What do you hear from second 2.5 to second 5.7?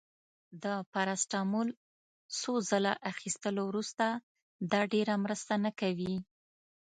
ځله اخیستلو وروسته، دا ډیره مرسته